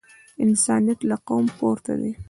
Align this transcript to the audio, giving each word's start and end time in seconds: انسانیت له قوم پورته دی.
انسانیت 0.45 0.99
له 1.09 1.15
قوم 1.27 1.45
پورته 1.59 1.93
دی. 1.99 2.11